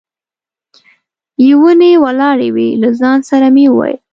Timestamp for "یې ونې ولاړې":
1.45-2.49